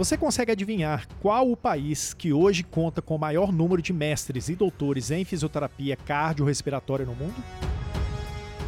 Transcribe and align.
Você 0.00 0.16
consegue 0.16 0.50
adivinhar 0.50 1.06
qual 1.20 1.50
o 1.50 1.54
país 1.54 2.14
que 2.14 2.32
hoje 2.32 2.62
conta 2.62 3.02
com 3.02 3.16
o 3.16 3.18
maior 3.18 3.52
número 3.52 3.82
de 3.82 3.92
mestres 3.92 4.48
e 4.48 4.56
doutores 4.56 5.10
em 5.10 5.26
fisioterapia 5.26 5.94
cardiorrespiratória 5.94 7.04
no 7.04 7.14
mundo? 7.14 7.34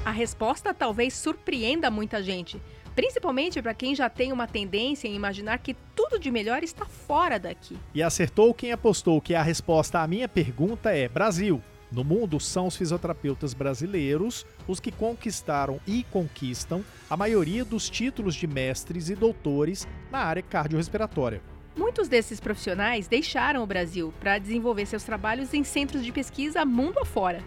A 0.05 0.11
resposta 0.11 0.75
talvez 0.75 1.15
surpreenda 1.15 1.91
muita 1.91 2.23
gente, 2.23 2.61
principalmente 2.95 3.63
para 3.63 3.73
quem 3.73 3.95
já 3.95 4.11
tem 4.11 4.31
uma 4.31 4.47
tendência 4.47 5.09
em 5.09 5.15
imaginar 5.15 5.57
que 5.61 5.75
tudo 5.97 6.19
de 6.19 6.31
melhor 6.31 6.63
está 6.63 6.85
fora 6.85 7.39
daqui. 7.39 7.79
E 7.95 8.03
acertou 8.03 8.53
quem 8.53 8.71
apostou 8.71 9.19
que 9.19 9.35
a 9.35 9.43
resposta 9.43 10.01
à 10.01 10.07
minha 10.07 10.29
pergunta 10.29 10.91
é 10.91 11.09
Brasil. 11.09 11.63
No 11.93 12.03
mundo, 12.03 12.41
são 12.41 12.67
os 12.67 12.77
fisioterapeutas 12.77 13.53
brasileiros 13.53 14.47
os 14.67 14.81
que 14.81 14.91
conquistaram 14.91 15.79
e 15.87 16.05
conquistam 16.05 16.83
a 17.09 17.17
maioria 17.19 17.67
dos 17.67 17.91
títulos 17.91 18.35
de 18.35 18.47
mestres 18.47 19.11
e 19.11 19.15
doutores 19.15 19.87
na 20.11 20.21
área 20.21 20.43
cardiorrespiratória. 20.43 21.43
Muitos 21.77 22.09
desses 22.09 22.41
profissionais 22.41 23.09
deixaram 23.09 23.63
o 23.63 23.67
Brasil 23.67 24.13
para 24.21 24.39
desenvolver 24.39 24.87
seus 24.87 25.05
trabalhos 25.05 25.53
em 25.53 25.63
centros 25.63 26.03
de 26.03 26.13
pesquisa 26.13 26.65
mundo 26.65 26.99
afora. 26.99 27.43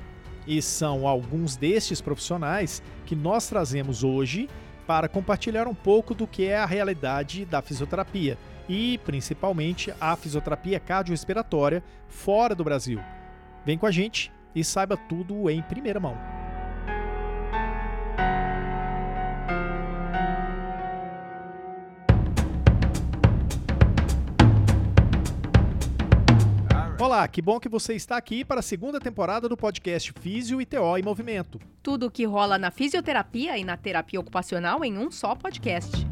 E 0.46 0.62
são 0.62 1.08
alguns 1.08 1.56
destes 1.56 2.00
profissionais 2.00 2.84
que 3.04 3.16
nós 3.16 3.50
trazemos 3.50 4.04
hoje 4.04 4.48
para 4.86 5.08
compartilhar 5.08 5.68
um 5.68 5.74
pouco 5.74 6.14
do 6.14 6.28
que 6.28 6.46
é 6.46 6.58
a 6.58 6.68
realidade 6.68 7.46
da 7.46 7.64
fisioterapia 7.64 8.38
e, 8.70 9.00
principalmente, 9.00 9.92
a 10.00 10.16
fisioterapia 10.16 10.80
cardiorrespiratória 10.80 11.84
fora 12.08 12.54
do 12.54 12.64
Brasil. 12.64 13.00
Vem 13.66 13.80
com 13.80 13.88
a 13.88 13.92
gente 13.92 14.32
e 14.56 14.64
saiba 14.64 14.96
tudo 14.96 15.50
em 15.50 15.62
primeira 15.62 16.00
mão. 16.00 16.18
Olá, 26.98 27.28
que 27.28 27.42
bom 27.42 27.60
que 27.60 27.70
você 27.70 27.94
está 27.94 28.18
aqui 28.18 28.44
para 28.44 28.62
a 28.62 28.64
segunda 28.64 29.00
temporada 29.00 29.48
do 29.48 29.56
podcast 29.56 30.12
Físio 30.20 30.60
e 30.60 30.66
TO 30.66 30.98
em 30.98 31.04
Movimento. 31.04 31.60
Tudo 31.84 32.08
o 32.08 32.12
que 32.12 32.26
rola 32.26 32.58
na 32.58 32.72
fisioterapia 32.72 33.58
e 33.58 33.64
na 33.64 33.78
terapia 33.78 34.20
ocupacional 34.20 34.84
em 34.84 34.98
um 34.98 35.12
só 35.12 35.36
podcast. 35.36 36.06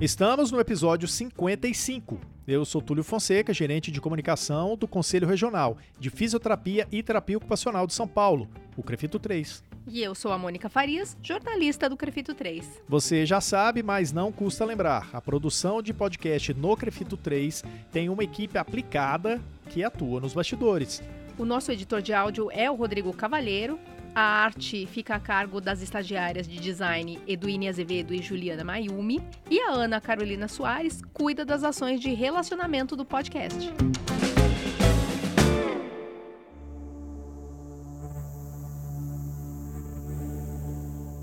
Estamos 0.00 0.50
no 0.50 0.58
episódio 0.58 1.06
55. 1.06 2.31
Eu 2.46 2.64
sou 2.64 2.82
Túlio 2.82 3.04
Fonseca, 3.04 3.54
gerente 3.54 3.92
de 3.92 4.00
comunicação 4.00 4.76
do 4.76 4.88
Conselho 4.88 5.28
Regional 5.28 5.78
de 6.00 6.10
Fisioterapia 6.10 6.88
e 6.90 7.00
Terapia 7.00 7.36
Ocupacional 7.36 7.86
de 7.86 7.94
São 7.94 8.08
Paulo, 8.08 8.48
o 8.76 8.82
Crefito 8.82 9.20
3. 9.20 9.62
E 9.86 10.02
eu 10.02 10.12
sou 10.12 10.32
a 10.32 10.38
Mônica 10.38 10.68
Farias, 10.68 11.16
jornalista 11.22 11.88
do 11.88 11.96
Crefito 11.96 12.34
3. 12.34 12.82
Você 12.88 13.24
já 13.24 13.40
sabe, 13.40 13.80
mas 13.80 14.12
não 14.12 14.32
custa 14.32 14.64
lembrar: 14.64 15.08
a 15.12 15.20
produção 15.20 15.80
de 15.80 15.94
podcast 15.94 16.52
no 16.54 16.76
Crefito 16.76 17.16
3 17.16 17.62
tem 17.92 18.08
uma 18.08 18.24
equipe 18.24 18.58
aplicada 18.58 19.40
que 19.68 19.84
atua 19.84 20.20
nos 20.20 20.34
bastidores. 20.34 21.00
O 21.38 21.44
nosso 21.44 21.70
editor 21.70 22.02
de 22.02 22.12
áudio 22.12 22.50
é 22.50 22.68
o 22.68 22.74
Rodrigo 22.74 23.12
Cavalheiro, 23.12 23.78
a 24.14 24.20
arte 24.20 24.86
fica 24.86 25.14
a 25.14 25.20
cargo 25.20 25.60
das 25.60 25.82
estagiárias 25.82 26.46
de 26.46 26.58
design 26.58 27.18
Eduine 27.26 27.68
Azevedo 27.68 28.14
e 28.14 28.22
Juliana 28.22 28.64
Mayumi. 28.64 29.22
E 29.50 29.60
a 29.60 29.70
Ana 29.70 30.00
Carolina 30.00 30.48
Soares 30.48 31.00
cuida 31.12 31.44
das 31.44 31.64
ações 31.64 32.00
de 32.00 32.12
relacionamento 32.12 32.94
do 32.94 33.04
podcast. 33.04 33.72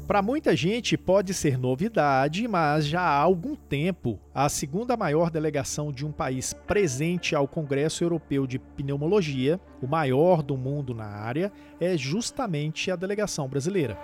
Para 0.10 0.24
muita 0.24 0.56
gente 0.56 0.98
pode 0.98 1.36
ser 1.36 1.56
novidade, 1.56 2.48
mas 2.48 2.88
já 2.88 3.00
há 3.00 3.16
algum 3.22 3.56
tempo, 3.56 4.20
a 4.34 4.50
segunda 4.50 4.98
maior 4.98 5.30
delegação 5.30 5.92
de 5.92 6.04
um 6.04 6.12
país 6.12 6.52
presente 6.52 7.36
ao 7.36 7.48
Congresso 7.48 8.04
Europeu 8.04 8.48
de 8.48 8.58
Pneumologia, 8.58 9.62
o 9.80 9.86
maior 9.86 10.42
do 10.42 10.58
mundo 10.58 10.96
na 10.96 11.06
área, 11.06 11.52
é 11.80 11.96
justamente 11.96 12.90
a 12.90 12.96
delegação 12.96 13.48
brasileira. 13.48 14.00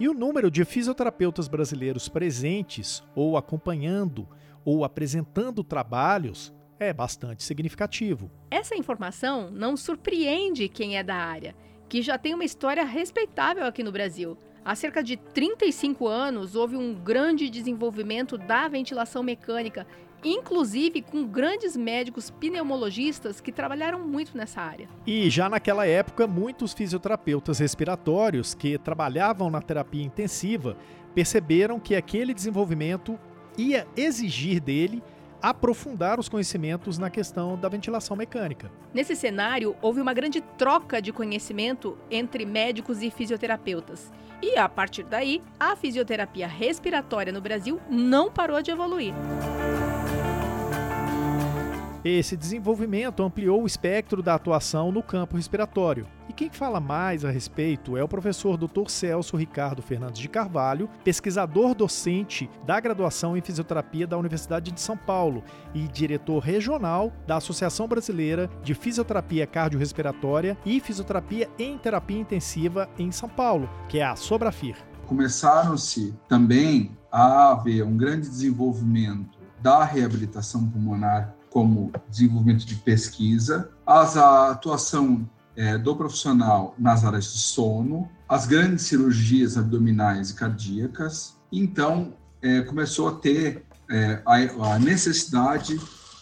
E 0.00 0.08
o 0.08 0.14
número 0.14 0.50
de 0.50 0.64
fisioterapeutas 0.64 1.46
brasileiros 1.46 2.08
presentes, 2.08 3.04
ou 3.14 3.36
acompanhando, 3.36 4.26
ou 4.64 4.82
apresentando 4.82 5.62
trabalhos, 5.62 6.54
é 6.80 6.90
bastante 6.90 7.42
significativo. 7.42 8.30
Essa 8.50 8.74
informação 8.74 9.50
não 9.50 9.76
surpreende 9.76 10.70
quem 10.70 10.96
é 10.96 11.02
da 11.02 11.16
área 11.16 11.54
que 11.92 12.00
já 12.00 12.16
tem 12.16 12.32
uma 12.32 12.42
história 12.42 12.86
respeitável 12.86 13.66
aqui 13.66 13.82
no 13.82 13.92
Brasil. 13.92 14.38
Há 14.64 14.74
cerca 14.74 15.02
de 15.02 15.18
35 15.18 16.08
anos, 16.08 16.56
houve 16.56 16.74
um 16.74 16.94
grande 16.94 17.50
desenvolvimento 17.50 18.38
da 18.38 18.66
ventilação 18.66 19.22
mecânica, 19.22 19.86
inclusive 20.24 21.02
com 21.02 21.26
grandes 21.26 21.76
médicos 21.76 22.30
pneumologistas 22.30 23.42
que 23.42 23.52
trabalharam 23.52 24.08
muito 24.08 24.34
nessa 24.34 24.62
área. 24.62 24.88
E 25.06 25.28
já 25.28 25.50
naquela 25.50 25.86
época, 25.86 26.26
muitos 26.26 26.72
fisioterapeutas 26.72 27.58
respiratórios 27.58 28.54
que 28.54 28.78
trabalhavam 28.78 29.50
na 29.50 29.60
terapia 29.60 30.02
intensiva 30.02 30.78
perceberam 31.14 31.78
que 31.78 31.94
aquele 31.94 32.32
desenvolvimento 32.32 33.20
ia 33.58 33.86
exigir 33.94 34.62
dele 34.62 35.02
aprofundar 35.42 36.20
os 36.20 36.28
conhecimentos 36.28 36.96
na 36.98 37.10
questão 37.10 37.58
da 37.58 37.68
ventilação 37.68 38.16
mecânica. 38.16 38.70
Nesse 38.94 39.16
cenário, 39.16 39.74
houve 39.82 40.00
uma 40.00 40.14
grande 40.14 40.40
troca 40.56 41.02
de 41.02 41.12
conhecimento 41.12 41.98
entre 42.10 42.46
médicos 42.46 43.02
e 43.02 43.10
fisioterapeutas. 43.10 44.12
E 44.40 44.56
a 44.56 44.68
partir 44.68 45.04
daí, 45.04 45.42
a 45.58 45.74
fisioterapia 45.74 46.46
respiratória 46.46 47.32
no 47.32 47.40
Brasil 47.40 47.80
não 47.90 48.30
parou 48.30 48.62
de 48.62 48.70
evoluir. 48.70 49.12
Esse 52.04 52.36
desenvolvimento 52.36 53.22
ampliou 53.22 53.62
o 53.62 53.66
espectro 53.66 54.24
da 54.24 54.34
atuação 54.34 54.90
no 54.90 55.04
campo 55.04 55.36
respiratório. 55.36 56.04
E 56.28 56.32
quem 56.32 56.50
fala 56.50 56.80
mais 56.80 57.24
a 57.24 57.30
respeito 57.30 57.96
é 57.96 58.02
o 58.02 58.08
professor 58.08 58.56
Dr. 58.56 58.88
Celso 58.88 59.36
Ricardo 59.36 59.82
Fernandes 59.82 60.20
de 60.20 60.28
Carvalho, 60.28 60.90
pesquisador 61.04 61.76
docente 61.76 62.50
da 62.66 62.80
graduação 62.80 63.36
em 63.36 63.40
fisioterapia 63.40 64.04
da 64.04 64.18
Universidade 64.18 64.72
de 64.72 64.80
São 64.80 64.96
Paulo 64.96 65.44
e 65.72 65.86
diretor 65.86 66.40
regional 66.40 67.12
da 67.24 67.36
Associação 67.36 67.86
Brasileira 67.86 68.50
de 68.64 68.74
Fisioterapia 68.74 69.46
Cardiorrespiratória 69.46 70.58
e 70.66 70.80
Fisioterapia 70.80 71.48
em 71.56 71.78
Terapia 71.78 72.18
Intensiva 72.18 72.88
em 72.98 73.12
São 73.12 73.28
Paulo, 73.28 73.70
que 73.88 74.00
é 74.00 74.04
a 74.04 74.16
Sobrafir. 74.16 74.74
Começaram-se 75.06 76.12
também 76.28 76.96
a 77.12 77.52
haver 77.52 77.84
um 77.84 77.96
grande 77.96 78.28
desenvolvimento 78.28 79.38
da 79.60 79.84
reabilitação 79.84 80.68
pulmonar 80.68 81.36
como 81.52 81.92
desenvolvimento 82.08 82.64
de 82.64 82.76
pesquisa, 82.76 83.70
as, 83.86 84.16
a 84.16 84.50
atuação 84.50 85.28
é, 85.54 85.76
do 85.76 85.94
profissional 85.94 86.74
nas 86.78 87.04
áreas 87.04 87.24
de 87.24 87.38
sono, 87.38 88.08
as 88.26 88.46
grandes 88.46 88.86
cirurgias 88.86 89.58
abdominais 89.58 90.30
e 90.30 90.34
cardíacas. 90.34 91.36
Então, 91.52 92.14
é, 92.40 92.62
começou 92.62 93.08
a 93.08 93.12
ter 93.12 93.64
é, 93.90 94.22
a, 94.24 94.74
a 94.74 94.78
necessidade 94.78 95.78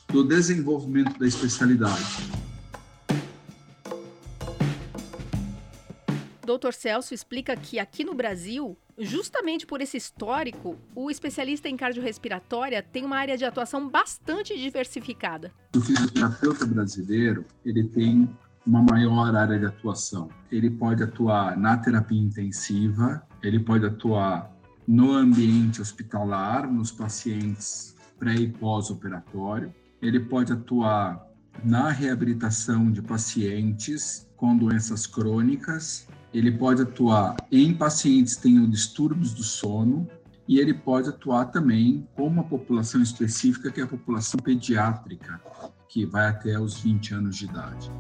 do 0.08 0.24
desenvolvimento 0.24 1.16
da 1.18 1.26
especialidade. 1.26 2.39
Dr. 6.58 6.72
Celso 6.72 7.14
explica 7.14 7.54
que 7.56 7.78
aqui 7.78 8.02
no 8.04 8.14
Brasil, 8.14 8.76
justamente 8.98 9.66
por 9.66 9.80
esse 9.80 9.96
histórico, 9.96 10.76
o 10.94 11.10
especialista 11.10 11.68
em 11.68 11.76
cardiorrespiratória 11.76 12.82
tem 12.82 13.04
uma 13.04 13.16
área 13.16 13.36
de 13.36 13.44
atuação 13.44 13.88
bastante 13.88 14.58
diversificada. 14.58 15.52
O 15.76 15.80
fisioterapeuta 15.80 16.66
brasileiro, 16.66 17.44
ele 17.64 17.84
tem 17.84 18.28
uma 18.66 18.82
maior 18.82 19.34
área 19.34 19.58
de 19.58 19.66
atuação. 19.66 20.28
Ele 20.50 20.70
pode 20.70 21.02
atuar 21.02 21.56
na 21.56 21.76
terapia 21.76 22.20
intensiva, 22.20 23.26
ele 23.42 23.60
pode 23.60 23.86
atuar 23.86 24.50
no 24.86 25.12
ambiente 25.12 25.80
hospitalar, 25.80 26.70
nos 26.70 26.91
pacientes 26.91 27.94
pré 28.18 28.34
e 28.34 28.48
pós-operatório, 28.48 29.72
ele 30.03 30.20
pode 30.20 30.53
atuar 30.53 31.26
na 31.64 31.91
reabilitação 31.91 32.91
de 32.91 33.00
pacientes 33.00 34.28
com 34.36 34.56
doenças 34.56 35.06
crônicas, 35.06 36.06
ele 36.32 36.53
pode 36.53 36.82
atuar 36.82 37.36
em 37.50 37.74
pacientes 37.74 38.36
que 38.36 38.42
tenham 38.42 38.68
distúrbios 38.68 39.34
do 39.34 39.42
sono 39.42 40.09
e 40.47 40.59
ele 40.59 40.74
pode 40.74 41.09
atuar 41.09 41.47
também 41.47 42.06
com 42.15 42.27
uma 42.27 42.44
população 42.44 43.03
específica, 43.03 43.71
que 43.71 43.80
é 43.80 43.84
a 43.84 43.88
população 43.88 44.38
pediátrica, 44.41 45.41
que 45.88 46.04
vai 46.04 46.28
até 46.28 46.59
os 46.59 46.80
20 46.80 47.15
anos 47.15 47.36
de 47.36 47.44
idade. 47.44 47.91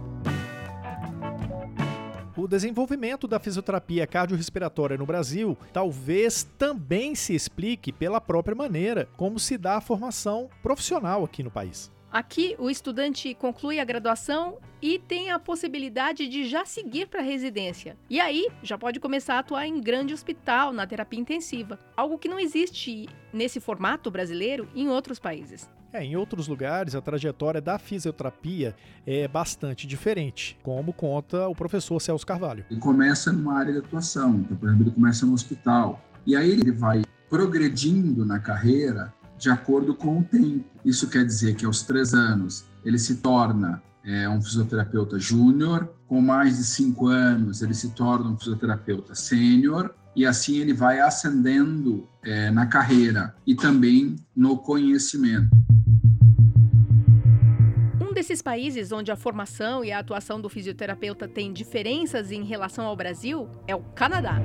O 2.36 2.48
desenvolvimento 2.48 3.28
da 3.28 3.38
fisioterapia 3.38 4.06
cardiorrespiratória 4.06 4.96
no 4.96 5.04
Brasil 5.04 5.58
talvez 5.72 6.42
também 6.56 7.14
se 7.14 7.34
explique 7.34 7.92
pela 7.92 8.20
própria 8.20 8.56
maneira 8.56 9.08
como 9.16 9.38
se 9.38 9.58
dá 9.58 9.76
a 9.76 9.80
formação 9.80 10.48
profissional 10.62 11.24
aqui 11.24 11.42
no 11.42 11.50
país. 11.50 11.90
Aqui, 12.12 12.56
o 12.58 12.68
estudante 12.68 13.34
conclui 13.34 13.78
a 13.78 13.84
graduação 13.84 14.58
e 14.82 14.98
tem 14.98 15.30
a 15.30 15.38
possibilidade 15.38 16.26
de 16.26 16.44
já 16.44 16.64
seguir 16.64 17.06
para 17.06 17.20
a 17.20 17.22
residência. 17.22 17.96
E 18.08 18.18
aí, 18.18 18.48
já 18.64 18.76
pode 18.76 18.98
começar 18.98 19.36
a 19.36 19.38
atuar 19.38 19.64
em 19.64 19.80
grande 19.80 20.12
hospital, 20.12 20.72
na 20.72 20.84
terapia 20.88 21.20
intensiva, 21.20 21.78
algo 21.96 22.18
que 22.18 22.28
não 22.28 22.40
existe 22.40 23.08
nesse 23.32 23.60
formato 23.60 24.10
brasileiro 24.10 24.68
em 24.74 24.88
outros 24.88 25.20
países. 25.20 25.70
É, 25.92 26.04
em 26.04 26.16
outros 26.16 26.48
lugares, 26.48 26.96
a 26.96 27.00
trajetória 27.00 27.60
da 27.60 27.78
fisioterapia 27.78 28.74
é 29.06 29.28
bastante 29.28 29.86
diferente, 29.86 30.58
como 30.64 30.92
conta 30.92 31.46
o 31.46 31.54
professor 31.54 32.00
Celso 32.00 32.26
Carvalho. 32.26 32.64
Ele 32.68 32.80
começa 32.80 33.32
numa 33.32 33.56
área 33.56 33.72
de 33.72 33.78
atuação, 33.78 34.34
então, 34.34 34.56
por 34.56 34.68
exemplo, 34.68 34.86
ele 34.86 34.94
começa 34.94 35.24
no 35.24 35.32
hospital, 35.32 36.04
e 36.26 36.34
aí 36.34 36.50
ele 36.50 36.72
vai 36.72 37.02
progredindo 37.28 38.26
na 38.26 38.40
carreira 38.40 39.14
de 39.40 39.50
acordo 39.50 39.94
com 39.94 40.18
o 40.18 40.22
tempo. 40.22 40.66
Isso 40.84 41.08
quer 41.08 41.24
dizer 41.24 41.56
que 41.56 41.64
aos 41.64 41.82
três 41.82 42.12
anos 42.12 42.66
ele 42.84 42.98
se 42.98 43.16
torna 43.16 43.82
é, 44.04 44.28
um 44.28 44.40
fisioterapeuta 44.40 45.18
júnior, 45.18 45.88
com 46.06 46.20
mais 46.20 46.58
de 46.58 46.64
cinco 46.64 47.06
anos 47.06 47.62
ele 47.62 47.74
se 47.74 47.90
torna 47.90 48.30
um 48.30 48.38
fisioterapeuta 48.38 49.14
sênior, 49.14 49.94
e 50.14 50.26
assim 50.26 50.58
ele 50.58 50.74
vai 50.74 51.00
ascendendo 51.00 52.06
é, 52.22 52.50
na 52.50 52.66
carreira 52.66 53.34
e 53.46 53.54
também 53.54 54.16
no 54.36 54.58
conhecimento. 54.58 55.48
Um 58.00 58.12
desses 58.12 58.42
países 58.42 58.92
onde 58.92 59.10
a 59.10 59.16
formação 59.16 59.82
e 59.82 59.90
a 59.90 60.00
atuação 60.00 60.40
do 60.40 60.50
fisioterapeuta 60.50 61.26
tem 61.26 61.52
diferenças 61.52 62.30
em 62.30 62.44
relação 62.44 62.84
ao 62.84 62.96
Brasil 62.96 63.48
é 63.66 63.74
o 63.74 63.80
Canadá. 63.80 64.42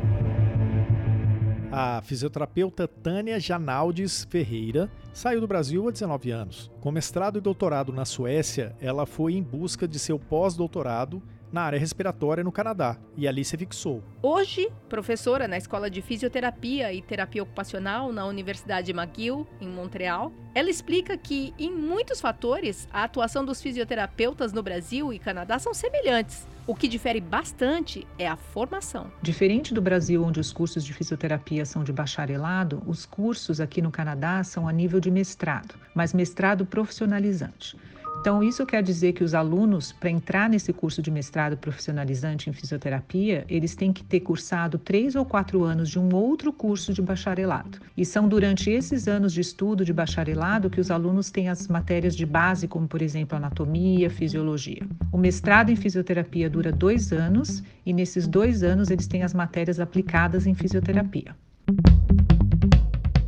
A 1.78 2.02
fisioterapeuta 2.02 2.88
Tânia 2.88 3.38
Janaldes 3.38 4.24
Ferreira 4.30 4.90
saiu 5.12 5.42
do 5.42 5.48
Brasil 5.48 5.86
há 5.86 5.92
19 5.92 6.32
anos. 6.32 6.72
Com 6.80 6.90
mestrado 6.90 7.38
e 7.38 7.42
doutorado 7.42 7.92
na 7.92 8.06
Suécia, 8.06 8.74
ela 8.80 9.06
foi 9.06 9.34
em 9.34 9.44
busca 9.44 9.86
de 9.86 10.00
seu 10.00 10.18
pós-doutorado 10.18 11.22
na 11.56 11.62
área 11.62 11.80
respiratória 11.80 12.44
no 12.44 12.52
Canadá 12.52 12.98
e 13.16 13.26
ali 13.26 13.46
se 13.46 13.56
fixou. 13.56 14.04
Hoje, 14.22 14.70
professora 14.90 15.48
na 15.48 15.58
Escola 15.58 15.90
de 15.90 16.02
Fisioterapia 16.02 16.92
e 16.92 17.02
Terapia 17.02 17.42
Ocupacional 17.42 18.12
na 18.12 18.26
Universidade 18.26 18.92
McGill, 18.92 19.48
em 19.62 19.70
Montreal, 19.70 20.34
ela 20.54 20.70
explica 20.70 21.16
que, 21.16 21.54
em 21.58 21.72
muitos 21.72 22.20
fatores, 22.20 22.90
a 22.92 23.06
atuação 23.06 23.46
dos 23.46 23.62
fisioterapeutas 23.62 24.52
no 24.52 24.62
Brasil 24.62 25.14
e 25.14 25.18
Canadá 25.18 25.58
são 25.58 25.74
semelhantes. 25.74 26.46
O 26.68 26.76
que 26.76 26.90
difere 26.90 27.22
bastante 27.22 28.06
é 28.20 28.28
a 28.28 28.36
formação. 28.36 29.10
Diferente 29.22 29.74
do 29.74 29.82
Brasil, 29.82 30.26
onde 30.26 30.42
os 30.42 30.52
cursos 30.52 30.84
de 30.84 30.92
fisioterapia 30.92 31.66
são 31.66 31.86
de 31.86 31.94
bacharelado, 31.94 32.84
os 32.86 33.06
cursos 33.06 33.62
aqui 33.62 33.82
no 33.82 33.92
Canadá 33.92 34.44
são 34.44 34.68
a 34.68 34.74
nível 34.74 35.00
de 35.00 35.10
mestrado, 35.10 35.76
mas 35.94 36.14
mestrado 36.14 36.66
profissionalizante. 36.66 37.78
Então, 38.26 38.42
isso 38.42 38.66
quer 38.66 38.82
dizer 38.82 39.14
que 39.14 39.24
os 39.24 39.36
alunos, 39.36 39.92
para 39.92 40.10
entrar 40.10 40.50
nesse 40.50 40.74
curso 40.74 41.00
de 41.00 41.12
mestrado 41.12 41.56
profissionalizante 41.56 42.50
em 42.50 42.54
fisioterapia, 42.54 43.46
eles 43.48 43.76
têm 43.76 43.94
que 43.94 44.04
ter 44.04 44.22
cursado 44.22 44.80
três 44.80 45.16
ou 45.16 45.24
quatro 45.24 45.64
anos 45.64 45.92
de 45.92 46.00
um 46.00 46.12
outro 46.12 46.52
curso 46.52 46.92
de 46.92 47.04
bacharelado. 47.04 47.78
E 47.96 48.04
são 48.04 48.28
durante 48.28 48.72
esses 48.72 49.08
anos 49.08 49.32
de 49.32 49.42
estudo 49.42 49.86
de 49.86 49.94
bacharelado 49.94 50.72
que 50.72 50.82
os 50.82 50.90
alunos 50.90 51.30
têm 51.30 51.50
as 51.50 51.68
matérias 51.68 52.16
de 52.16 52.26
base, 52.26 52.68
como, 52.68 52.88
por 52.88 53.04
exemplo, 53.04 53.38
anatomia, 53.38 54.10
fisiologia. 54.10 54.82
O 55.12 55.20
mestrado 55.20 55.70
em 55.70 55.76
fisioterapia 55.76 56.50
dura 56.50 56.72
dois 56.72 57.14
anos 57.14 57.62
e, 57.86 57.94
nesses 57.94 58.28
dois 58.28 58.64
anos, 58.64 58.90
eles 58.90 59.06
têm 59.06 59.22
as 59.22 59.36
matérias 59.36 59.80
aplicadas 59.80 60.48
em 60.48 60.56
fisioterapia. 60.56 61.36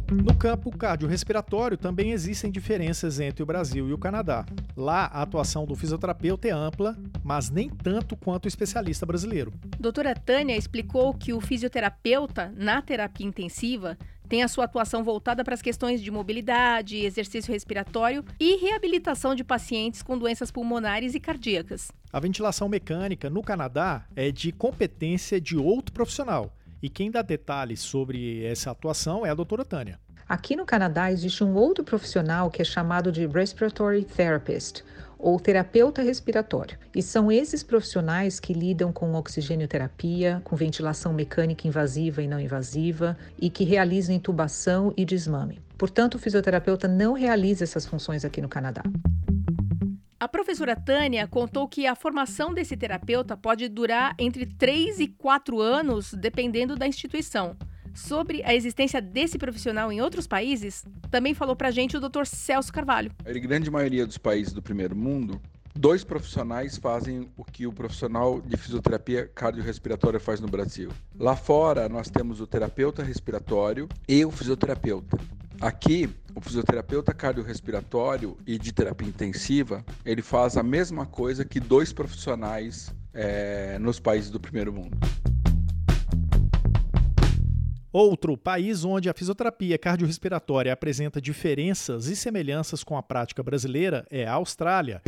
No 0.09 0.33
campo 0.33 0.75
cardiorrespiratório 0.75 1.77
também 1.77 2.13
existem 2.13 2.49
diferenças 2.49 3.19
entre 3.19 3.43
o 3.43 3.45
Brasil 3.45 3.87
e 3.87 3.93
o 3.93 3.97
Canadá. 3.99 4.43
Lá, 4.77 5.05
a 5.05 5.23
atuação 5.23 5.65
do 5.65 5.75
fisioterapeuta 5.75 6.47
é 6.47 6.51
ampla, 6.51 6.95
mas 7.23 7.49
nem 7.49 7.67
tanto 7.67 8.15
quanto 8.15 8.45
o 8.45 8.47
especialista 8.47 9.07
brasileiro. 9.07 9.51
Doutora 9.79 10.13
Tânia 10.13 10.55
explicou 10.55 11.15
que 11.15 11.33
o 11.33 11.41
fisioterapeuta, 11.41 12.53
na 12.55 12.79
terapia 12.79 13.25
intensiva, 13.25 13.97
tem 14.29 14.43
a 14.43 14.47
sua 14.47 14.65
atuação 14.65 15.03
voltada 15.03 15.43
para 15.43 15.55
as 15.55 15.63
questões 15.63 15.99
de 15.99 16.11
mobilidade, 16.11 16.97
exercício 16.97 17.51
respiratório 17.51 18.23
e 18.39 18.57
reabilitação 18.57 19.33
de 19.33 19.43
pacientes 19.43 20.03
com 20.03 20.15
doenças 20.15 20.51
pulmonares 20.51 21.15
e 21.15 21.19
cardíacas. 21.19 21.91
A 22.13 22.19
ventilação 22.19 22.69
mecânica 22.69 23.31
no 23.31 23.41
Canadá 23.41 24.05
é 24.15 24.31
de 24.31 24.51
competência 24.51 25.41
de 25.41 25.57
outro 25.57 25.91
profissional. 25.91 26.53
E 26.83 26.87
quem 26.87 27.09
dá 27.09 27.23
detalhes 27.23 27.79
sobre 27.79 28.45
essa 28.45 28.69
atuação 28.69 29.25
é 29.25 29.31
a 29.31 29.33
doutora 29.33 29.65
Tânia. 29.65 29.99
Aqui 30.29 30.57
no 30.57 30.65
Canadá 30.65 31.09
existe 31.09 31.41
um 31.41 31.55
outro 31.55 31.85
profissional 31.85 32.51
que 32.51 32.61
é 32.61 32.65
chamado 32.65 33.13
de 33.13 33.25
Respiratory 33.25 34.03
Therapist, 34.03 34.83
ou 35.17 35.39
terapeuta 35.39 36.01
respiratório. 36.01 36.77
E 36.93 37.01
são 37.01 37.31
esses 37.31 37.63
profissionais 37.63 38.37
que 38.37 38.53
lidam 38.53 38.91
com 38.91 39.13
oxigênio-terapia, 39.13 40.41
com 40.43 40.55
ventilação 40.55 41.13
mecânica 41.13 41.65
invasiva 41.65 42.21
e 42.21 42.27
não 42.27 42.41
invasiva 42.41 43.17
e 43.39 43.49
que 43.49 43.63
realizam 43.63 44.13
intubação 44.13 44.93
e 44.97 45.05
desmame. 45.05 45.61
Portanto, 45.77 46.15
o 46.15 46.19
fisioterapeuta 46.19 46.89
não 46.89 47.13
realiza 47.13 47.63
essas 47.63 47.85
funções 47.85 48.25
aqui 48.25 48.41
no 48.41 48.49
Canadá. 48.49 48.83
A 50.19 50.27
professora 50.27 50.75
Tânia 50.75 51.25
contou 51.25 51.67
que 51.69 51.87
a 51.87 51.95
formação 51.95 52.53
desse 52.53 52.75
terapeuta 52.75 53.37
pode 53.37 53.69
durar 53.69 54.13
entre 54.19 54.45
3 54.45 54.99
e 54.99 55.07
4 55.07 55.61
anos, 55.61 56.13
dependendo 56.13 56.75
da 56.75 56.85
instituição. 56.85 57.55
Sobre 57.97 58.43
a 58.43 58.53
existência 58.53 59.01
desse 59.01 59.39
profissional 59.39 59.91
em 59.91 60.01
outros 60.01 60.27
países, 60.27 60.85
também 61.09 61.33
falou 61.33 61.55
pra 61.55 61.71
gente 61.71 61.97
o 61.97 61.99
Dr. 61.99 62.25
Celso 62.25 62.71
Carvalho. 62.71 63.11
A 63.25 63.33
grande 63.33 63.71
maioria 63.71 64.05
dos 64.05 64.19
países 64.19 64.53
do 64.53 64.61
primeiro 64.61 64.95
mundo, 64.95 65.41
dois 65.75 66.03
profissionais 66.03 66.77
fazem 66.77 67.27
o 67.35 67.43
que 67.43 67.65
o 67.65 67.73
profissional 67.73 68.39
de 68.39 68.55
fisioterapia 68.55 69.27
cardiorrespiratória 69.33 70.19
faz 70.19 70.39
no 70.39 70.47
Brasil. 70.47 70.91
Lá 71.19 71.35
fora, 71.35 71.89
nós 71.89 72.07
temos 72.07 72.39
o 72.39 72.45
terapeuta 72.45 73.01
respiratório 73.01 73.89
e 74.07 74.23
o 74.23 74.29
fisioterapeuta. 74.29 75.17
Aqui, 75.59 76.07
o 76.35 76.39
fisioterapeuta 76.39 77.15
cardiorrespiratório 77.15 78.37
e 78.45 78.59
de 78.59 78.71
terapia 78.71 79.07
intensiva, 79.07 79.83
ele 80.05 80.21
faz 80.21 80.55
a 80.55 80.61
mesma 80.61 81.07
coisa 81.07 81.43
que 81.43 81.59
dois 81.59 81.91
profissionais 81.91 82.93
é, 83.11 83.79
nos 83.79 83.99
países 83.99 84.29
do 84.29 84.39
primeiro 84.39 84.71
mundo. 84.71 84.95
Outro 87.97 88.37
país 88.37 88.85
onde 88.85 89.09
a 89.09 89.13
fisioterapia 89.15 89.75
cardiorrespiratória 89.75 90.71
apresenta 90.71 91.19
diferenças 91.19 92.05
e 92.05 92.15
semelhanças 92.15 92.83
com 92.83 92.95
a 92.95 93.01
prática 93.01 93.41
brasileira 93.41 94.05
é 94.11 94.23
a 94.23 94.33
Austrália. 94.33 95.01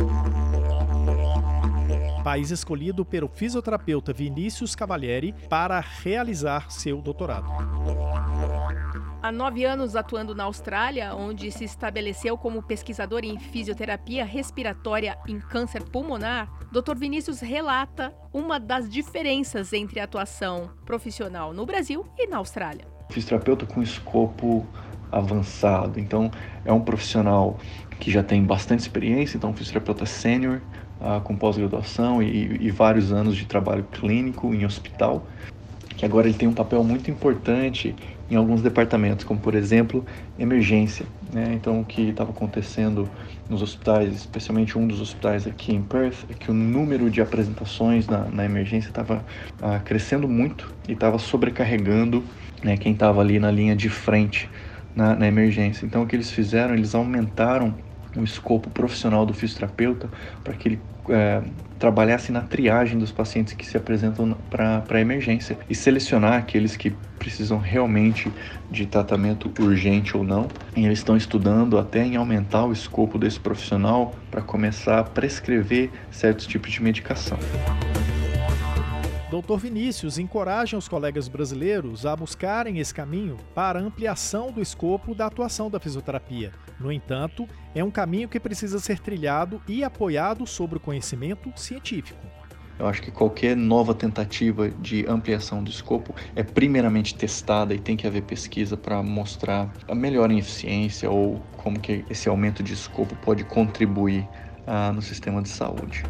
País 2.24 2.50
escolhido 2.50 3.04
pelo 3.04 3.28
fisioterapeuta 3.28 4.12
Vinícius 4.12 4.74
Cavalieri 4.74 5.32
para 5.48 5.78
realizar 5.78 6.68
seu 6.72 7.00
doutorado. 7.00 7.46
Há 9.22 9.30
nove 9.30 9.66
anos 9.66 9.96
atuando 9.96 10.34
na 10.34 10.44
Austrália, 10.44 11.14
onde 11.14 11.52
se 11.52 11.62
estabeleceu 11.62 12.38
como 12.38 12.62
pesquisador 12.62 13.20
em 13.22 13.38
fisioterapia 13.38 14.24
respiratória 14.24 15.18
em 15.28 15.38
câncer 15.38 15.82
pulmonar, 15.82 16.50
Dr. 16.72 16.96
Vinícius 16.96 17.40
relata 17.40 18.14
uma 18.32 18.58
das 18.58 18.88
diferenças 18.88 19.74
entre 19.74 20.00
a 20.00 20.04
atuação 20.04 20.70
profissional 20.86 21.52
no 21.52 21.66
Brasil 21.66 22.06
e 22.16 22.26
na 22.26 22.38
Austrália. 22.38 22.86
Fisioterapeuta 23.10 23.66
com 23.66 23.82
escopo 23.82 24.66
avançado, 25.12 26.00
então 26.00 26.30
é 26.64 26.72
um 26.72 26.80
profissional 26.80 27.58
que 27.98 28.10
já 28.10 28.22
tem 28.22 28.42
bastante 28.42 28.80
experiência, 28.80 29.36
então 29.36 29.50
um 29.50 29.54
fisioterapeuta 29.54 30.06
sênior, 30.06 30.62
uh, 30.98 31.20
com 31.20 31.36
pós-graduação 31.36 32.22
e, 32.22 32.56
e 32.58 32.70
vários 32.70 33.12
anos 33.12 33.36
de 33.36 33.44
trabalho 33.44 33.84
clínico 33.84 34.54
em 34.54 34.64
hospital, 34.64 35.26
que 35.94 36.06
agora 36.06 36.26
ele 36.26 36.38
tem 36.38 36.48
um 36.48 36.54
papel 36.54 36.82
muito 36.82 37.10
importante 37.10 37.94
em 38.30 38.36
alguns 38.36 38.62
departamentos, 38.62 39.24
como 39.24 39.40
por 39.40 39.54
exemplo 39.54 40.04
emergência. 40.38 41.04
Né? 41.32 41.52
Então, 41.54 41.80
o 41.80 41.84
que 41.84 42.10
estava 42.10 42.30
acontecendo 42.30 43.08
nos 43.48 43.62
hospitais, 43.62 44.14
especialmente 44.14 44.78
um 44.78 44.86
dos 44.86 45.00
hospitais 45.00 45.46
aqui 45.46 45.74
em 45.74 45.82
Perth, 45.82 46.24
é 46.30 46.34
que 46.34 46.50
o 46.50 46.54
número 46.54 47.10
de 47.10 47.20
apresentações 47.20 48.06
na, 48.06 48.24
na 48.26 48.44
emergência 48.44 48.88
estava 48.88 49.24
ah, 49.60 49.78
crescendo 49.80 50.28
muito 50.28 50.72
e 50.88 50.92
estava 50.92 51.18
sobrecarregando 51.18 52.22
né, 52.62 52.76
quem 52.76 52.92
estava 52.92 53.20
ali 53.20 53.38
na 53.38 53.50
linha 53.50 53.74
de 53.74 53.88
frente 53.88 54.48
na, 54.94 55.16
na 55.16 55.26
emergência. 55.26 55.84
Então, 55.84 56.02
o 56.02 56.06
que 56.06 56.14
eles 56.14 56.30
fizeram, 56.30 56.74
eles 56.74 56.94
aumentaram 56.94 57.74
o 58.16 58.24
escopo 58.24 58.70
profissional 58.70 59.24
do 59.24 59.32
fisioterapeuta 59.32 60.08
para 60.42 60.54
que 60.54 60.68
ele 60.68 60.80
é, 61.08 61.42
trabalhasse 61.78 62.30
na 62.30 62.42
triagem 62.42 62.98
dos 62.98 63.10
pacientes 63.10 63.54
que 63.54 63.64
se 63.64 63.76
apresentam 63.76 64.36
para 64.50 65.00
emergência 65.00 65.58
e 65.68 65.74
selecionar 65.74 66.34
aqueles 66.34 66.76
que 66.76 66.92
precisam 67.18 67.58
realmente 67.58 68.30
de 68.70 68.86
tratamento 68.86 69.50
urgente 69.60 70.16
ou 70.16 70.22
não. 70.22 70.48
E 70.76 70.84
eles 70.84 70.98
estão 70.98 71.16
estudando 71.16 71.78
até 71.78 72.04
em 72.04 72.16
aumentar 72.16 72.64
o 72.64 72.72
escopo 72.72 73.18
desse 73.18 73.40
profissional 73.40 74.14
para 74.30 74.42
começar 74.42 74.98
a 74.98 75.04
prescrever 75.04 75.90
certos 76.10 76.46
tipos 76.46 76.70
de 76.70 76.82
medicação. 76.82 77.38
Dr. 79.30 79.58
Vinícius 79.58 80.18
encoraja 80.18 80.76
os 80.76 80.88
colegas 80.88 81.28
brasileiros 81.28 82.04
a 82.04 82.16
buscarem 82.16 82.80
esse 82.80 82.92
caminho 82.92 83.36
para 83.54 83.78
ampliação 83.78 84.50
do 84.50 84.60
escopo 84.60 85.14
da 85.14 85.26
atuação 85.26 85.70
da 85.70 85.78
fisioterapia. 85.78 86.50
No 86.80 86.90
entanto, 86.90 87.46
é 87.72 87.84
um 87.84 87.92
caminho 87.92 88.28
que 88.28 88.40
precisa 88.40 88.80
ser 88.80 88.98
trilhado 88.98 89.62
e 89.68 89.84
apoiado 89.84 90.44
sobre 90.48 90.78
o 90.78 90.80
conhecimento 90.80 91.52
científico. 91.54 92.18
Eu 92.76 92.88
acho 92.88 93.00
que 93.00 93.12
qualquer 93.12 93.56
nova 93.56 93.94
tentativa 93.94 94.68
de 94.68 95.06
ampliação 95.06 95.62
do 95.62 95.70
escopo 95.70 96.12
é 96.34 96.42
primeiramente 96.42 97.14
testada 97.14 97.72
e 97.72 97.78
tem 97.78 97.96
que 97.96 98.08
haver 98.08 98.22
pesquisa 98.22 98.76
para 98.76 99.00
mostrar 99.00 99.72
a 99.86 99.94
melhor 99.94 100.32
eficiência 100.32 101.08
ou 101.08 101.40
como 101.56 101.78
que 101.78 102.04
esse 102.10 102.28
aumento 102.28 102.64
de 102.64 102.72
escopo 102.72 103.14
pode 103.16 103.44
contribuir 103.44 104.26
ah, 104.66 104.90
no 104.90 105.00
sistema 105.00 105.40
de 105.40 105.50
saúde. 105.50 106.02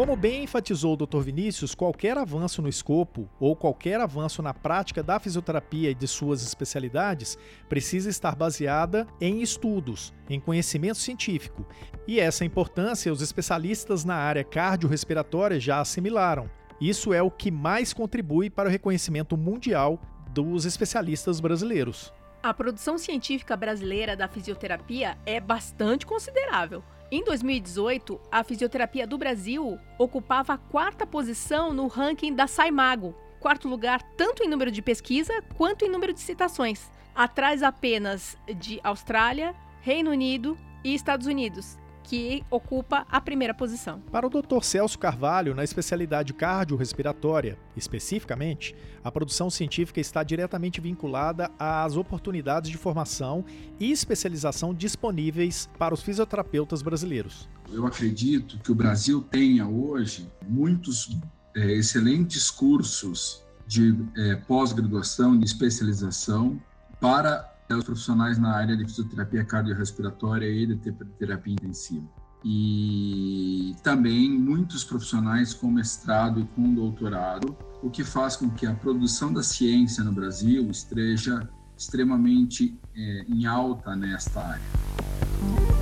Como 0.00 0.16
bem 0.16 0.44
enfatizou 0.44 0.94
o 0.94 0.96
Dr. 0.96 1.20
Vinícius, 1.20 1.74
qualquer 1.74 2.16
avanço 2.16 2.62
no 2.62 2.70
escopo 2.70 3.28
ou 3.38 3.54
qualquer 3.54 4.00
avanço 4.00 4.40
na 4.40 4.54
prática 4.54 5.02
da 5.02 5.20
fisioterapia 5.20 5.90
e 5.90 5.94
de 5.94 6.08
suas 6.08 6.42
especialidades 6.42 7.36
precisa 7.68 8.08
estar 8.08 8.34
baseada 8.34 9.06
em 9.20 9.42
estudos, 9.42 10.14
em 10.26 10.40
conhecimento 10.40 10.96
científico. 10.96 11.66
E 12.08 12.18
essa 12.18 12.46
importância 12.46 13.12
os 13.12 13.20
especialistas 13.20 14.02
na 14.02 14.14
área 14.14 14.42
cardiorrespiratória 14.42 15.60
já 15.60 15.80
assimilaram. 15.80 16.50
Isso 16.80 17.12
é 17.12 17.22
o 17.22 17.30
que 17.30 17.50
mais 17.50 17.92
contribui 17.92 18.48
para 18.48 18.70
o 18.70 18.72
reconhecimento 18.72 19.36
mundial 19.36 20.00
dos 20.32 20.64
especialistas 20.64 21.40
brasileiros. 21.40 22.10
A 22.42 22.54
produção 22.54 22.96
científica 22.96 23.54
brasileira 23.54 24.16
da 24.16 24.26
fisioterapia 24.26 25.18
é 25.26 25.38
bastante 25.38 26.06
considerável. 26.06 26.82
Em 27.12 27.24
2018, 27.24 28.20
a 28.30 28.44
fisioterapia 28.44 29.04
do 29.04 29.18
Brasil 29.18 29.76
ocupava 29.98 30.52
a 30.52 30.58
quarta 30.58 31.04
posição 31.04 31.72
no 31.72 31.88
ranking 31.88 32.32
da 32.32 32.46
Saimago, 32.46 33.16
quarto 33.40 33.66
lugar 33.66 34.00
tanto 34.16 34.44
em 34.44 34.48
número 34.48 34.70
de 34.70 34.80
pesquisa 34.80 35.42
quanto 35.56 35.84
em 35.84 35.88
número 35.88 36.12
de 36.12 36.20
citações, 36.20 36.88
atrás 37.12 37.64
apenas 37.64 38.38
de 38.56 38.78
Austrália, 38.84 39.56
Reino 39.80 40.12
Unido 40.12 40.56
e 40.84 40.94
Estados 40.94 41.26
Unidos, 41.26 41.76
que 42.10 42.42
ocupa 42.50 43.06
a 43.08 43.20
primeira 43.20 43.54
posição. 43.54 44.00
Para 44.10 44.26
o 44.26 44.28
Dr. 44.28 44.64
Celso 44.64 44.98
Carvalho, 44.98 45.54
na 45.54 45.62
especialidade 45.62 46.34
cardiorrespiratória, 46.34 47.56
especificamente, 47.76 48.74
a 49.04 49.12
produção 49.12 49.48
científica 49.48 50.00
está 50.00 50.24
diretamente 50.24 50.80
vinculada 50.80 51.48
às 51.56 51.96
oportunidades 51.96 52.68
de 52.68 52.76
formação 52.76 53.44
e 53.78 53.92
especialização 53.92 54.74
disponíveis 54.74 55.70
para 55.78 55.94
os 55.94 56.02
fisioterapeutas 56.02 56.82
brasileiros. 56.82 57.48
Eu 57.70 57.86
acredito 57.86 58.58
que 58.58 58.72
o 58.72 58.74
Brasil 58.74 59.22
tenha 59.30 59.68
hoje 59.68 60.28
muitos 60.48 61.16
é, 61.54 61.74
excelentes 61.74 62.50
cursos 62.50 63.44
de 63.68 63.96
é, 64.16 64.34
pós-graduação, 64.34 65.38
de 65.38 65.44
especialização 65.44 66.60
para 67.00 67.49
os 67.76 67.84
profissionais 67.84 68.38
na 68.38 68.54
área 68.54 68.76
de 68.76 68.84
fisioterapia 68.84 69.44
cardiorrespiratória 69.44 70.48
e 70.48 70.66
de 70.66 70.92
terapia 71.18 71.52
intensiva. 71.52 72.06
E 72.44 73.74
também 73.82 74.30
muitos 74.30 74.82
profissionais 74.82 75.52
com 75.52 75.70
mestrado 75.70 76.40
e 76.40 76.44
com 76.54 76.72
doutorado, 76.74 77.56
o 77.82 77.90
que 77.90 78.02
faz 78.02 78.36
com 78.36 78.48
que 78.50 78.66
a 78.66 78.74
produção 78.74 79.32
da 79.32 79.42
ciência 79.42 80.02
no 80.02 80.12
Brasil 80.12 80.70
esteja 80.70 81.48
extremamente 81.76 82.78
é, 82.94 83.24
em 83.28 83.46
alta 83.46 83.94
nesta 83.96 84.40
área. 84.40 85.79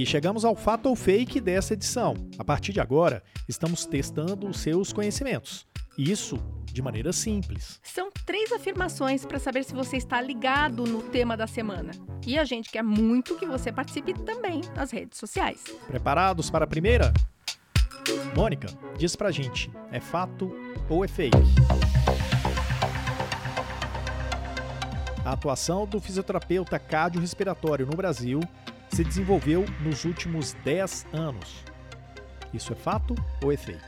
E 0.00 0.06
chegamos 0.06 0.46
ao 0.46 0.56
fato 0.56 0.86
ou 0.86 0.96
fake 0.96 1.42
dessa 1.42 1.74
edição. 1.74 2.14
A 2.38 2.42
partir 2.42 2.72
de 2.72 2.80
agora, 2.80 3.22
estamos 3.46 3.84
testando 3.84 4.48
os 4.48 4.58
seus 4.58 4.94
conhecimentos. 4.94 5.66
Isso 5.98 6.38
de 6.64 6.80
maneira 6.80 7.12
simples. 7.12 7.78
São 7.82 8.10
três 8.24 8.50
afirmações 8.50 9.26
para 9.26 9.38
saber 9.38 9.62
se 9.62 9.74
você 9.74 9.98
está 9.98 10.18
ligado 10.18 10.86
no 10.86 11.02
tema 11.02 11.36
da 11.36 11.46
semana. 11.46 11.90
E 12.26 12.38
a 12.38 12.46
gente 12.46 12.70
quer 12.70 12.82
muito 12.82 13.36
que 13.36 13.44
você 13.44 13.70
participe 13.70 14.14
também 14.14 14.62
nas 14.74 14.90
redes 14.90 15.18
sociais. 15.18 15.64
Preparados 15.86 16.48
para 16.48 16.64
a 16.64 16.66
primeira? 16.66 17.12
Mônica, 18.34 18.68
diz 18.96 19.14
pra 19.14 19.30
gente, 19.30 19.70
é 19.92 20.00
fato 20.00 20.50
ou 20.88 21.04
é 21.04 21.08
fake? 21.08 21.36
A 25.22 25.32
atuação 25.32 25.86
do 25.86 26.00
fisioterapeuta 26.00 26.78
cardiorrespiratório 26.78 27.84
no 27.84 27.94
Brasil 27.94 28.40
se 28.90 29.04
desenvolveu 29.04 29.64
nos 29.80 30.04
últimos 30.04 30.52
10 30.64 31.06
anos. 31.12 31.64
Isso 32.52 32.72
é 32.72 32.76
fato 32.76 33.14
ou 33.42 33.52
é 33.52 33.56
fake? 33.56 33.80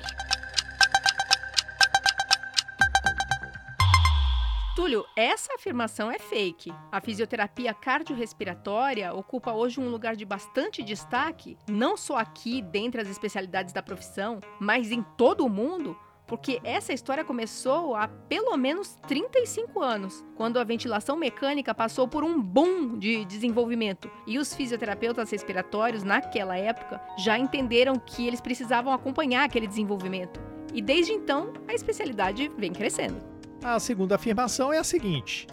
Túlio, 4.74 5.04
essa 5.14 5.54
afirmação 5.54 6.10
é 6.10 6.18
fake. 6.18 6.72
A 6.90 7.00
fisioterapia 7.00 7.74
cardiorrespiratória 7.74 9.12
ocupa 9.12 9.52
hoje 9.52 9.78
um 9.78 9.88
lugar 9.88 10.16
de 10.16 10.24
bastante 10.24 10.82
destaque, 10.82 11.58
não 11.68 11.96
só 11.96 12.16
aqui, 12.16 12.62
dentre 12.62 13.00
as 13.00 13.08
especialidades 13.08 13.72
da 13.72 13.82
profissão, 13.82 14.40
mas 14.58 14.90
em 14.90 15.02
todo 15.16 15.44
o 15.44 15.50
mundo, 15.50 15.96
porque 16.26 16.60
essa 16.64 16.92
história 16.92 17.24
começou 17.24 17.94
há 17.94 18.08
pelo 18.08 18.56
menos 18.56 18.96
35 19.08 19.82
anos, 19.82 20.24
quando 20.36 20.58
a 20.58 20.64
ventilação 20.64 21.16
mecânica 21.16 21.74
passou 21.74 22.08
por 22.08 22.24
um 22.24 22.40
boom 22.40 22.98
de 22.98 23.24
desenvolvimento 23.24 24.10
e 24.26 24.38
os 24.38 24.54
fisioterapeutas 24.54 25.30
respiratórios 25.30 26.02
naquela 26.02 26.56
época 26.56 27.00
já 27.18 27.38
entenderam 27.38 27.98
que 27.98 28.26
eles 28.26 28.40
precisavam 28.40 28.92
acompanhar 28.92 29.44
aquele 29.44 29.66
desenvolvimento. 29.66 30.40
E 30.72 30.80
desde 30.80 31.12
então, 31.12 31.52
a 31.68 31.74
especialidade 31.74 32.50
vem 32.56 32.72
crescendo. 32.72 33.22
A 33.62 33.78
segunda 33.78 34.14
afirmação 34.14 34.72
é 34.72 34.78
a 34.78 34.84
seguinte: 34.84 35.46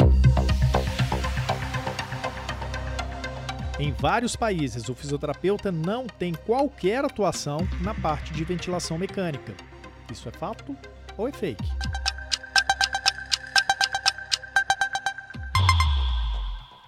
Em 3.80 3.92
vários 3.94 4.36
países, 4.36 4.90
o 4.90 4.96
fisioterapeuta 4.96 5.72
não 5.72 6.06
tem 6.06 6.34
qualquer 6.34 7.06
atuação 7.06 7.60
na 7.82 7.94
parte 7.94 8.34
de 8.34 8.44
ventilação 8.44 8.98
mecânica. 8.98 9.56
Isso 10.12 10.28
é 10.28 10.32
fato 10.32 10.76
ou 11.18 11.28
é 11.28 11.32
fake? 11.32 11.64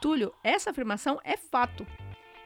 Túlio, 0.01 0.33
essa 0.43 0.71
afirmação 0.71 1.19
é 1.23 1.37
fato. 1.37 1.85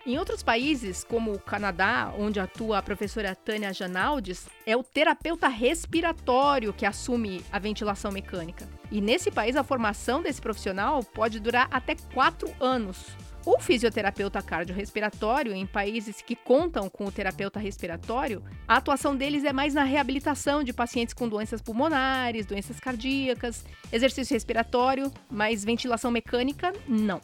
Em 0.06 0.20
outros 0.20 0.44
países, 0.44 1.04
como 1.04 1.34
o 1.34 1.40
Canadá, 1.40 2.14
onde 2.20 2.40
atua 2.40 2.78
a 2.78 2.84
professora 2.84 3.34
Tânia 3.34 3.74
Janaldes, 3.74 4.48
é 4.64 4.78
o 4.78 4.84
terapeuta 4.84 5.48
respiratório 5.48 6.72
que 6.74 6.86
assume 6.86 7.44
a 7.52 7.58
ventilação 7.58 8.12
mecânica. 8.12 8.70
E 8.92 9.02
nesse 9.02 9.32
país, 9.32 9.56
a 9.56 9.64
formação 9.64 10.22
desse 10.22 10.40
profissional 10.40 11.04
pode 11.04 11.40
durar 11.40 11.68
até 11.72 11.96
quatro 12.14 12.54
anos. 12.60 13.16
O 13.46 13.60
fisioterapeuta 13.60 14.42
cardiorrespiratório, 14.42 15.54
em 15.54 15.68
países 15.68 16.20
que 16.20 16.36
contam 16.36 16.90
com 16.90 17.06
o 17.06 17.12
terapeuta 17.12 17.60
respiratório, 17.60 18.42
a 18.68 18.78
atuação 18.78 19.16
deles 19.16 19.44
é 19.44 19.54
mais 19.54 19.76
na 19.76 19.84
reabilitação 19.84 20.64
de 20.64 20.74
pacientes 20.74 21.14
com 21.14 21.30
doenças 21.30 21.62
pulmonares, 21.62 22.48
doenças 22.48 22.80
cardíacas, 22.80 23.64
exercício 23.92 24.34
respiratório, 24.34 25.12
mas 25.30 25.64
ventilação 25.64 26.10
mecânica, 26.10 26.74
não. 26.88 27.22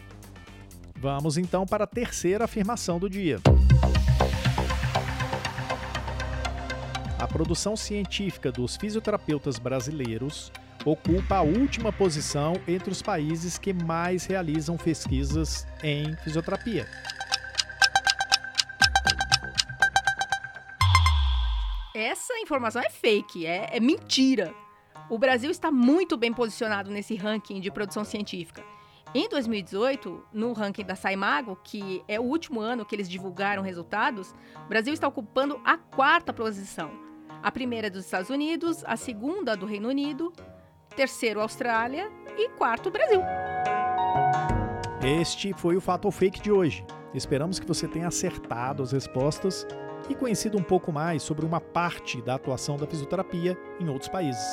Vamos 0.96 1.40
então 1.40 1.66
para 1.66 1.86
a 1.86 1.88
terceira 1.88 2.46
afirmação 2.46 3.00
do 3.00 3.10
dia. 3.10 3.40
A 7.18 7.28
produção 7.28 7.76
científica 7.76 8.52
dos 8.52 8.78
fisioterapeutas 8.78 9.58
brasileiros 9.58 10.52
ocupa 10.86 11.36
a 11.36 11.42
última 11.42 11.92
posição 11.92 12.54
entre 12.68 12.92
os 12.92 13.02
países 13.02 13.58
que 13.58 13.74
mais 13.74 14.26
realizam 14.26 14.78
pesquisas 14.78 15.68
em 15.84 16.16
fisioterapia. 16.18 16.88
Essa 21.94 22.34
informação 22.40 22.82
é 22.82 22.90
fake, 22.90 23.46
é, 23.46 23.70
é 23.72 23.80
mentira. 23.80 24.54
O 25.10 25.20
Brasil 25.20 25.52
está 25.52 25.70
muito 25.70 26.18
bem 26.18 26.34
posicionado 26.34 26.90
nesse 26.90 27.16
ranking 27.16 27.60
de 27.60 27.70
produção 27.70 28.04
científica. 28.04 28.64
Em 29.14 29.28
2018, 29.28 30.26
no 30.32 30.54
ranking 30.54 30.86
da 30.86 30.96
Saimago, 30.96 31.60
que 31.64 32.02
é 32.08 32.18
o 32.18 32.24
último 32.24 32.62
ano 32.62 32.86
que 32.86 32.96
eles 32.96 33.10
divulgaram 33.10 33.62
resultados, 33.62 34.34
o 34.66 34.70
Brasil 34.70 34.94
está 34.94 35.06
ocupando 35.08 35.60
a 35.66 35.78
quarta 35.78 36.32
posição. 36.32 36.92
A 37.44 37.52
primeira 37.52 37.88
é 37.88 37.90
dos 37.90 38.06
Estados 38.06 38.30
Unidos, 38.30 38.84
a 38.86 38.96
segunda 38.96 39.58
do 39.58 39.66
Reino 39.66 39.90
Unido, 39.90 40.32
terceiro 41.02 41.42
Austrália 41.42 42.12
e 42.38 42.48
quarto 42.50 42.92
Brasil. 42.92 43.24
Este 45.02 45.52
foi 45.52 45.76
o 45.76 45.82
fato 45.82 46.12
fake 46.12 46.40
de 46.40 46.52
hoje. 46.52 46.86
Esperamos 47.12 47.58
que 47.58 47.66
você 47.66 47.88
tenha 47.88 48.08
acertado 48.08 48.84
as 48.84 48.92
respostas 48.92 49.66
e 50.08 50.14
conhecido 50.14 50.60
um 50.60 50.64
pouco 50.64 50.92
mais 50.92 51.24
sobre 51.24 51.44
uma 51.44 51.60
parte 51.60 52.22
da 52.22 52.36
atuação 52.36 52.78
da 52.78 52.86
fisioterapia 52.86 53.58
em 53.80 53.90
outros 53.90 54.10
países. 54.10 54.46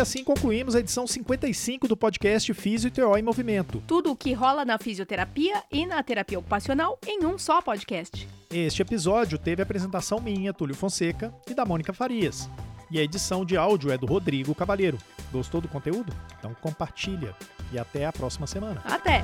E 0.00 0.02
assim 0.02 0.24
concluímos 0.24 0.74
a 0.74 0.80
edição 0.80 1.06
55 1.06 1.86
do 1.86 1.94
podcast 1.94 2.54
Fisio 2.54 2.90
em 3.18 3.22
Movimento. 3.22 3.82
Tudo 3.86 4.10
o 4.10 4.16
que 4.16 4.32
rola 4.32 4.64
na 4.64 4.78
fisioterapia 4.78 5.62
e 5.70 5.84
na 5.84 6.02
terapia 6.02 6.38
ocupacional 6.38 6.98
em 7.06 7.26
um 7.26 7.36
só 7.36 7.60
podcast. 7.60 8.26
Este 8.50 8.80
episódio 8.80 9.38
teve 9.38 9.60
a 9.60 9.64
apresentação 9.64 10.18
minha, 10.18 10.54
Túlio 10.54 10.74
Fonseca, 10.74 11.34
e 11.46 11.52
da 11.52 11.66
Mônica 11.66 11.92
Farias. 11.92 12.48
E 12.90 12.98
a 12.98 13.02
edição 13.02 13.44
de 13.44 13.58
áudio 13.58 13.92
é 13.92 13.98
do 13.98 14.06
Rodrigo 14.06 14.54
Cavalheiro. 14.54 14.96
Gostou 15.30 15.60
do 15.60 15.68
conteúdo? 15.68 16.10
Então 16.38 16.54
compartilha. 16.62 17.36
E 17.70 17.78
até 17.78 18.06
a 18.06 18.12
próxima 18.12 18.46
semana. 18.46 18.80
Até! 18.86 19.22